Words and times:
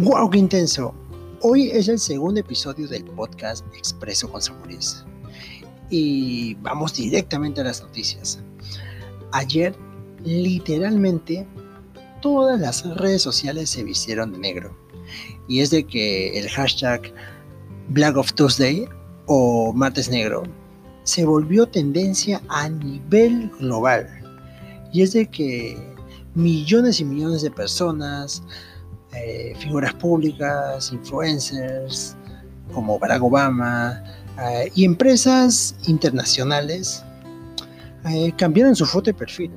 ¡Wow, 0.00 0.30
qué 0.30 0.38
intenso! 0.38 0.94
Hoy 1.42 1.68
es 1.72 1.86
el 1.88 1.98
segundo 1.98 2.40
episodio 2.40 2.88
del 2.88 3.04
podcast 3.04 3.66
Expreso 3.76 4.32
con 4.32 4.40
Samuris. 4.40 5.04
Y 5.90 6.54
vamos 6.62 6.94
directamente 6.94 7.60
a 7.60 7.64
las 7.64 7.82
noticias. 7.82 8.38
Ayer, 9.32 9.76
literalmente, 10.24 11.46
todas 12.22 12.58
las 12.58 12.82
redes 12.96 13.20
sociales 13.20 13.68
se 13.68 13.84
vistieron 13.84 14.32
de 14.32 14.38
negro. 14.38 14.74
Y 15.48 15.60
es 15.60 15.68
de 15.68 15.84
que 15.84 16.38
el 16.38 16.48
hashtag 16.48 17.12
Black 17.90 18.16
of 18.16 18.32
Tuesday 18.32 18.88
o 19.26 19.70
Martes 19.74 20.08
Negro 20.08 20.44
se 21.02 21.26
volvió 21.26 21.66
tendencia 21.66 22.40
a 22.48 22.70
nivel 22.70 23.50
global. 23.60 24.08
Y 24.94 25.02
es 25.02 25.12
de 25.12 25.26
que 25.26 25.76
millones 26.34 27.00
y 27.00 27.04
millones 27.04 27.42
de 27.42 27.50
personas, 27.50 28.42
eh, 29.12 29.54
figuras 29.58 29.92
públicas, 29.94 30.92
influencers 30.92 32.16
como 32.72 32.96
Barack 32.96 33.20
Obama 33.20 34.04
eh, 34.40 34.70
y 34.72 34.84
empresas 34.84 35.74
internacionales 35.88 37.04
eh, 38.08 38.30
cambiaron 38.38 38.76
su 38.76 38.86
foto 38.86 39.06
de 39.06 39.14
perfil 39.14 39.50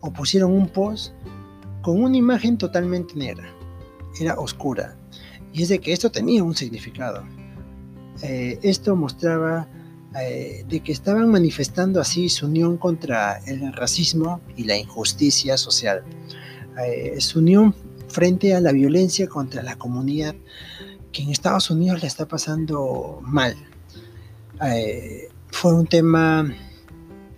o 0.00 0.12
pusieron 0.12 0.52
un 0.52 0.68
post 0.68 1.12
con 1.82 2.02
una 2.02 2.16
imagen 2.16 2.58
totalmente 2.58 3.14
negra. 3.14 3.48
Era 4.20 4.34
oscura. 4.34 4.96
Y 5.52 5.62
es 5.62 5.68
de 5.68 5.78
que 5.78 5.92
esto 5.92 6.10
tenía 6.10 6.42
un 6.42 6.56
significado. 6.56 7.24
esto 8.20 8.96
mostraba 8.96 9.68
de 10.12 10.80
que 10.84 10.90
estaban 10.90 11.30
manifestando 11.30 12.00
así 12.00 12.28
su 12.28 12.46
unión 12.46 12.76
contra 12.76 13.38
el 13.46 13.72
racismo 13.72 14.40
y 14.56 14.64
la 14.64 14.76
injusticia 14.76 15.56
social. 15.56 16.02
su 17.18 17.38
unión 17.38 17.74
frente 18.08 18.54
a 18.54 18.60
la 18.60 18.72
violencia 18.72 19.28
contra 19.28 19.62
la 19.62 19.76
comunidad 19.76 20.34
que 21.12 21.22
en 21.22 21.30
Estados 21.30 21.70
Unidos 21.70 22.02
le 22.02 22.08
está 22.08 22.26
pasando 22.26 23.20
mal. 23.22 23.56
Eh, 24.66 25.28
fue 25.50 25.74
un 25.74 25.86
tema 25.86 26.52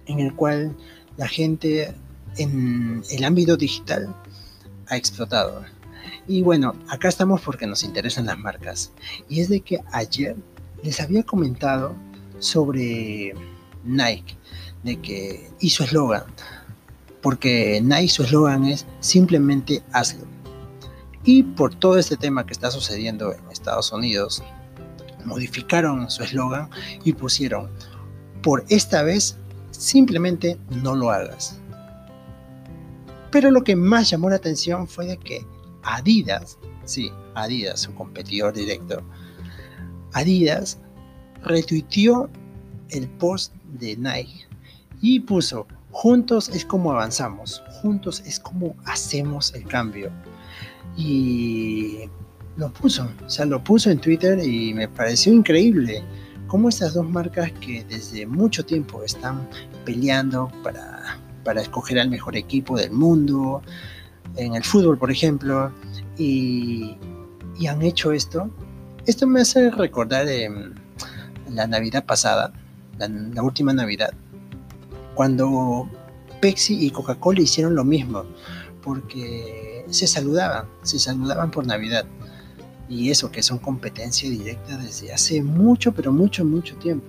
en 0.06 0.20
el 0.20 0.34
cual 0.34 0.76
la 1.16 1.28
gente 1.28 1.94
en 2.36 3.02
el 3.10 3.24
ámbito 3.24 3.56
digital 3.56 4.14
ha 4.88 4.96
explotado. 4.96 5.64
Y 6.26 6.42
bueno, 6.42 6.74
acá 6.88 7.08
estamos 7.08 7.40
porque 7.40 7.66
nos 7.66 7.82
interesan 7.82 8.26
las 8.26 8.38
marcas. 8.38 8.92
Y 9.28 9.40
es 9.40 9.48
de 9.48 9.60
que 9.60 9.80
ayer 9.92 10.36
les 10.82 11.00
había 11.00 11.22
comentado 11.22 11.94
sobre 12.38 13.34
Nike, 13.84 14.36
de 14.82 15.00
que 15.00 15.50
hizo 15.60 15.84
eslogan, 15.84 16.24
porque 17.20 17.80
Nike 17.82 18.08
su 18.08 18.22
eslogan 18.22 18.64
es 18.64 18.86
simplemente 19.00 19.82
hazlo. 19.92 20.26
Y 21.24 21.42
por 21.42 21.74
todo 21.74 21.98
este 21.98 22.16
tema 22.16 22.46
que 22.46 22.52
está 22.52 22.70
sucediendo 22.70 23.32
en 23.32 23.50
Estados 23.50 23.92
Unidos, 23.92 24.42
modificaron 25.24 26.10
su 26.10 26.22
eslogan 26.22 26.70
y 27.04 27.12
pusieron, 27.12 27.70
por 28.42 28.64
esta 28.68 29.02
vez, 29.02 29.36
simplemente 29.70 30.58
no 30.82 30.94
lo 30.94 31.10
hagas. 31.10 31.58
Pero 33.30 33.50
lo 33.50 33.62
que 33.62 33.76
más 33.76 34.10
llamó 34.10 34.30
la 34.30 34.36
atención 34.36 34.88
fue 34.88 35.06
de 35.06 35.16
que 35.18 35.46
Adidas, 35.82 36.58
sí, 36.84 37.10
Adidas, 37.34 37.80
su 37.80 37.94
competidor 37.94 38.54
directo, 38.54 39.02
Adidas 40.12 40.78
retuiteó 41.42 42.28
el 42.88 43.08
post 43.08 43.54
de 43.78 43.96
Nike 43.96 44.46
y 45.00 45.20
puso, 45.20 45.66
juntos 45.90 46.48
es 46.48 46.64
como 46.64 46.92
avanzamos, 46.92 47.62
juntos 47.80 48.22
es 48.26 48.40
como 48.40 48.74
hacemos 48.84 49.54
el 49.54 49.64
cambio 49.64 50.10
y 51.00 52.10
lo 52.56 52.70
puso, 52.72 53.08
o 53.24 53.30
sea, 53.30 53.46
lo 53.46 53.64
puso 53.64 53.90
en 53.90 53.98
Twitter 53.98 54.38
y 54.44 54.74
me 54.74 54.86
pareció 54.86 55.32
increíble 55.32 56.02
cómo 56.46 56.68
estas 56.68 56.94
dos 56.94 57.08
marcas 57.08 57.52
que 57.52 57.84
desde 57.84 58.26
mucho 58.26 58.64
tiempo 58.64 59.02
están 59.02 59.48
peleando 59.86 60.50
para, 60.62 61.18
para 61.42 61.62
escoger 61.62 61.98
al 61.98 62.10
mejor 62.10 62.36
equipo 62.36 62.76
del 62.76 62.90
mundo, 62.90 63.62
en 64.36 64.54
el 64.54 64.62
fútbol, 64.62 64.98
por 64.98 65.10
ejemplo, 65.10 65.72
y, 66.18 66.96
y 67.58 67.66
han 67.66 67.82
hecho 67.82 68.12
esto. 68.12 68.50
Esto 69.06 69.26
me 69.26 69.40
hace 69.40 69.70
recordar 69.70 70.28
em, 70.28 70.74
la 71.48 71.66
Navidad 71.66 72.04
pasada, 72.04 72.52
la, 72.98 73.08
la 73.08 73.42
última 73.42 73.72
Navidad, 73.72 74.12
cuando 75.14 75.88
Pepsi 76.42 76.84
y 76.84 76.90
Coca-Cola 76.90 77.40
hicieron 77.40 77.74
lo 77.74 77.84
mismo, 77.84 78.24
porque 78.82 79.84
se 79.90 80.06
saludaban, 80.06 80.66
se 80.82 80.98
saludaban 80.98 81.50
por 81.50 81.66
Navidad. 81.66 82.06
Y 82.88 83.10
eso 83.10 83.30
que 83.30 83.42
son 83.42 83.58
competencia 83.58 84.28
directa 84.28 84.76
desde 84.76 85.12
hace 85.12 85.42
mucho, 85.42 85.92
pero 85.92 86.12
mucho, 86.12 86.44
mucho 86.44 86.74
tiempo. 86.76 87.06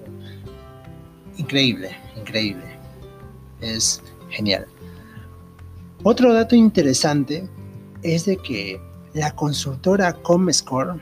Increíble, 1.38 1.90
increíble. 2.16 2.64
Es 3.62 4.02
genial. 4.30 4.68
Otro 6.04 6.34
dato 6.34 6.56
interesante 6.56 7.48
es 8.04 8.26
de 8.26 8.38
que 8.38 8.82
la 9.14 9.36
consultora 9.36 10.14
Comscore, 10.14 11.00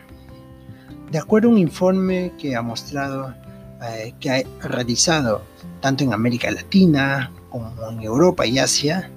de 1.11 1.17
acuerdo 1.17 1.49
a 1.49 1.51
un 1.51 1.57
informe 1.57 2.33
que 2.37 2.55
ha 2.55 2.61
mostrado, 2.61 3.33
eh, 3.81 4.13
que 4.19 4.29
ha 4.29 4.67
realizado 4.67 5.41
tanto 5.81 6.03
en 6.03 6.13
América 6.13 6.51
Latina 6.51 7.31
como 7.49 7.71
en 7.89 8.01
Europa 8.01 8.45
y 8.45 8.59
Asia, 8.59 9.11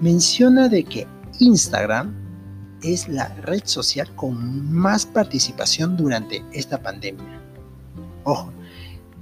menciona 0.00 0.68
de 0.68 0.84
que 0.84 1.06
Instagram 1.38 2.14
es 2.82 3.08
la 3.08 3.28
red 3.42 3.62
social 3.64 4.14
con 4.16 4.72
más 4.72 5.06
participación 5.06 5.96
durante 5.96 6.42
esta 6.52 6.82
pandemia. 6.82 7.40
Ojo, 8.24 8.52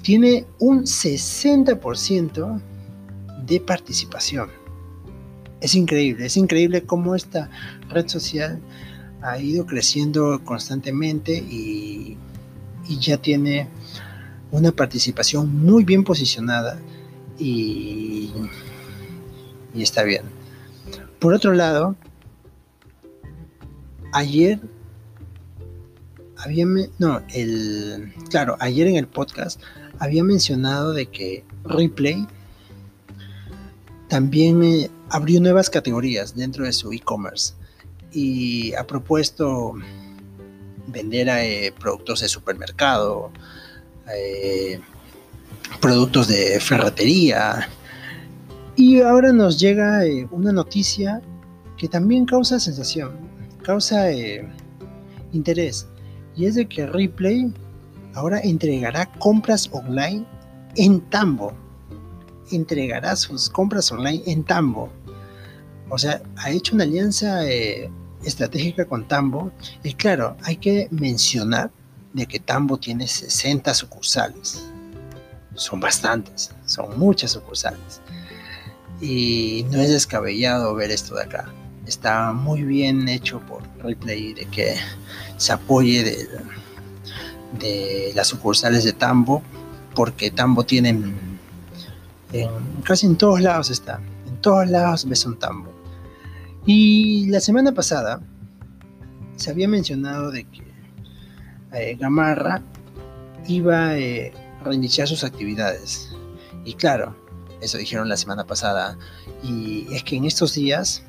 tiene 0.03 0.47
un 0.59 0.84
60% 0.84 2.61
de 3.47 3.61
participación. 3.61 4.50
Es 5.61 5.75
increíble, 5.75 6.27
es 6.27 6.37
increíble 6.37 6.83
cómo 6.83 7.16
esta 7.16 7.50
red 7.89 8.06
social 8.06 8.60
ha 9.22 9.39
ido 9.41 9.66
creciendo 9.66 10.41
constantemente 10.45 11.34
y, 11.37 12.16
ya 13.00 13.19
tiene 13.19 13.69
una 14.50 14.72
participación 14.72 15.62
muy 15.62 15.84
bien 15.84 16.05
posicionada 16.05 16.81
y, 17.39 18.33
y 19.75 19.83
está 19.83 20.05
bien. 20.05 20.38
Por 21.19 21.34
otro 21.34 21.53
lado, 21.53 21.97
ayer 24.12 24.61
había 26.37 26.67
no 26.99 27.21
el 27.34 28.12
claro 28.31 28.56
ayer 28.61 28.87
en 28.87 28.97
el 28.97 29.09
podcast 29.09 29.61
había 29.99 30.23
mencionado 30.23 30.93
de 30.93 31.07
que 31.07 31.45
Replay 31.65 32.27
también 34.09 34.62
eh, 34.62 34.91
abrió 35.11 35.41
nuevas 35.41 35.69
categorías 35.69 36.37
dentro 36.37 36.65
de 36.65 36.73
su 36.73 36.93
e-commerce 36.93 37.55
y 38.12 38.73
ha 38.75 38.87
propuesto 38.87 39.75
vender 40.87 41.28
eh, 41.28 41.73
productos 41.78 42.21
de 42.21 42.28
supermercado 42.28 43.31
eh, 44.15 44.81
productos 45.81 46.28
de 46.28 46.61
ferretería 46.61 47.69
y 48.78 49.00
ahora 49.00 49.33
nos 49.33 49.59
llega 49.59 50.03
una 50.31 50.53
noticia 50.53 51.21
que 51.77 51.89
también 51.89 52.25
causa 52.25 52.61
sensación 52.61 53.11
causa 53.65 54.11
eh, 54.11 54.49
interés 55.33 55.89
y 56.37 56.47
es 56.47 56.55
de 56.55 56.69
que 56.69 56.87
Ripley 56.87 57.53
ahora 58.15 58.41
entregará 58.41 59.06
compras 59.19 59.69
online 59.72 60.25
en 60.77 61.00
Tambo. 61.11 61.53
Entregará 62.53 63.16
sus 63.16 63.50
compras 63.50 63.91
online 63.91 64.22
en 64.27 64.44
Tambo. 64.44 64.89
O 65.91 65.98
sea, 65.98 66.22
ha 66.36 66.51
hecho 66.51 66.77
una 66.77 66.84
alianza 66.84 67.45
eh, 67.51 67.91
estratégica 68.22 68.84
con 68.84 69.09
Tambo. 69.09 69.51
Y 69.83 69.95
claro, 69.95 70.36
hay 70.45 70.57
que 70.57 70.86
mencionar 70.92 71.71
de 72.13 72.27
que 72.27 72.39
Tambo 72.39 72.78
tiene 72.78 73.09
60 73.09 73.75
sucursales. 73.75 74.71
Son 75.54 75.80
bastantes, 75.80 76.54
son 76.65 76.98
muchas 76.98 77.33
sucursales. 77.33 78.01
Y 79.00 79.65
no 79.71 79.80
es 79.80 79.91
descabellado 79.91 80.74
ver 80.74 80.91
esto 80.91 81.15
de 81.15 81.22
acá. 81.22 81.53
Está 81.86 82.33
muy 82.33 82.62
bien 82.62 83.09
hecho 83.09 83.41
por 83.41 83.62
Replay 83.83 84.34
de 84.34 84.45
que 84.47 84.74
se 85.36 85.53
apoye 85.53 86.28
de, 87.59 88.12
las 88.15 88.27
sucursales 88.28 88.84
de 88.84 88.92
Tambo 88.92 89.42
porque 89.95 90.30
Tambo 90.30 90.65
tiene 90.65 90.91
en, 90.91 91.15
casi 92.83 93.06
en 93.06 93.16
todos 93.16 93.41
lados 93.41 93.71
está. 93.71 94.00
En 94.27 94.36
todos 94.41 94.68
lados 94.68 95.09
ves 95.09 95.24
un 95.24 95.39
Tambo. 95.39 95.72
Y 96.66 97.27
la 97.30 97.41
semana 97.41 97.72
pasada 97.72 98.21
se 99.36 99.51
había 99.51 99.68
mencionado 99.68 100.30
de 100.30 100.44
que 100.44 100.62
eh, 101.72 101.97
Gamarra 101.98 102.60
iba 103.47 103.97
eh, 103.97 104.33
a 104.60 104.65
reiniciar 104.65 105.09
sus 105.09 105.24
actividades. 105.24 106.10
Y 106.65 106.74
claro 106.74 107.28
eso 107.60 107.78
dijeron 107.78 108.09
la 108.09 108.16
semana 108.16 108.47
pasada 108.47 108.99
y 109.43 109.87
es 109.93 110.03
que 110.05 110.16
en 110.16 110.25
estos 110.25 110.55
días 110.55 111.03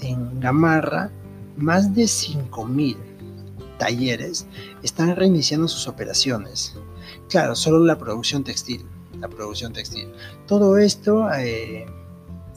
en 0.00 0.40
Gamarra 0.40 1.10
más 1.56 1.94
de 1.94 2.04
5.000 2.04 2.96
talleres 3.78 4.46
están 4.82 5.16
reiniciando 5.16 5.68
sus 5.68 5.88
operaciones. 5.88 6.74
Claro, 7.28 7.56
solo 7.56 7.84
la 7.84 7.98
producción 7.98 8.44
textil. 8.44 8.84
La 9.18 9.28
producción 9.28 9.72
textil. 9.72 10.08
Todo 10.46 10.78
esto 10.78 11.28
eh, 11.32 11.86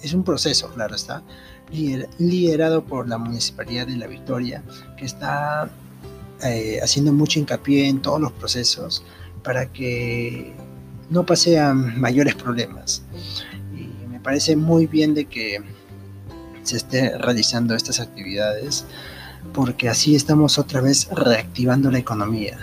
es 0.02 0.14
un 0.14 0.24
proceso, 0.24 0.70
claro 0.70 0.96
está, 0.96 1.24
liderado 2.18 2.84
por 2.84 3.08
la 3.08 3.18
Municipalidad 3.18 3.88
de 3.88 3.96
La 3.98 4.08
Victoria, 4.08 4.64
que 4.98 5.06
está 5.06 5.70
eh, 6.44 6.80
haciendo 6.84 7.14
mucho 7.14 7.40
hincapié 7.40 7.88
en 7.88 8.02
todos 8.02 8.20
los 8.20 8.32
procesos 8.34 9.04
para 9.44 9.72
que 9.72 10.54
no 11.12 11.26
pasean 11.26 12.00
mayores 12.00 12.34
problemas. 12.36 13.04
Y 13.76 14.08
me 14.08 14.20
parece 14.20 14.56
muy 14.56 14.88
bien 14.88 15.14
de 15.14 15.26
que 15.26 15.62
se 16.64 16.78
esté 16.78 17.18
realizando 17.18 17.76
estas 17.76 18.00
actividades 18.00 18.86
porque 19.54 19.90
así 19.90 20.16
estamos 20.16 20.58
otra 20.58 20.82
vez 20.82 21.10
reactivando 21.12 21.92
la 21.92 22.00
economía. 22.00 22.58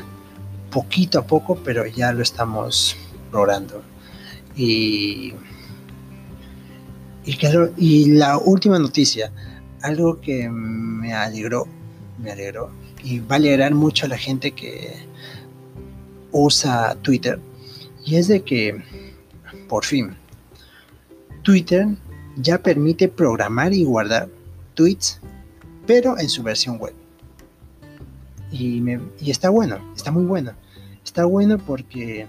Poquito 0.71 1.19
a 1.19 1.27
poco, 1.27 1.57
pero 1.63 1.87
ya 1.87 2.13
lo 2.13 2.23
estamos 2.23 2.97
logrando. 3.33 3.83
Y, 4.57 5.35
y 7.77 8.13
la 8.13 8.39
última 8.39 8.79
noticia, 8.79 9.31
algo 9.83 10.21
que 10.21 10.49
me 10.49 11.13
alegró, 11.13 11.67
me 12.19 12.33
alegró, 12.33 12.71
y 13.05 13.21
va 13.21 13.35
a 13.35 13.39
alegrar 13.39 13.75
mucho 13.75 14.07
a 14.07 14.09
la 14.09 14.19
gente 14.19 14.53
que 14.53 14.97
usa 16.33 16.97
Twitter, 17.03 17.39
y 18.09 18.17
es 18.17 18.27
de 18.27 18.43
que, 18.43 18.83
por 19.69 19.85
fin, 19.85 20.17
Twitter 21.43 21.87
ya 22.37 22.57
permite 22.63 23.07
programar 23.07 23.75
y 23.75 23.85
guardar 23.85 24.31
tweets, 24.73 25.21
pero 25.87 26.19
en 26.19 26.31
su 26.31 26.43
versión 26.43 26.79
web. 26.79 26.95
Y, 28.51 28.83
está 29.31 29.51
bueno, 29.51 29.77
está 29.95 30.11
muy 30.11 30.25
bueno. 30.25 30.53
Está 31.05 31.27
bueno 31.27 31.59
porque 31.59 32.27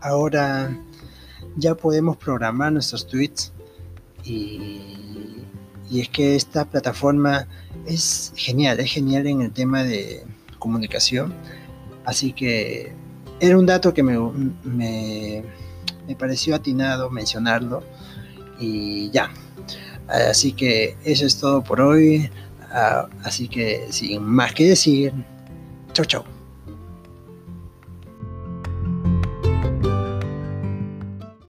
ahora 0.00 0.78
ya 1.56 1.74
podemos 1.74 2.16
programar 2.16 2.72
nuestros 2.72 3.04
tweets 3.08 3.52
y, 4.22 5.42
y, 5.90 6.00
es 6.02 6.08
que 6.08 6.36
esta 6.36 6.66
plataforma 6.66 7.48
es 7.84 8.32
genial, 8.36 8.78
es 8.78 8.92
genial 8.92 9.26
en 9.26 9.40
el 9.40 9.50
tema 9.50 9.82
de 9.82 10.24
comunicación. 10.60 11.34
Así 12.04 12.32
que 12.32 12.94
era 13.40 13.58
un 13.58 13.66
dato 13.66 13.92
que 13.94 14.02
me, 14.02 14.18
me, 14.64 15.44
me 16.06 16.16
pareció 16.16 16.54
atinado 16.54 17.10
mencionarlo 17.10 17.82
y 18.58 19.10
ya. 19.10 19.30
Así 20.08 20.52
que 20.52 20.96
eso 21.04 21.26
es 21.26 21.38
todo 21.38 21.62
por 21.62 21.80
hoy. 21.80 22.30
Ah, 22.70 23.08
así 23.24 23.48
que 23.48 23.86
sin 23.90 24.22
más 24.22 24.54
que 24.54 24.68
decir, 24.68 25.12
chau 25.92 26.04
chau. 26.04 26.37